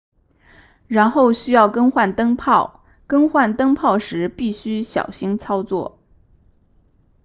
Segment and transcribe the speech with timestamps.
[0.87, 5.99] 然后需要更换灯泡更换灯泡时必须小心操作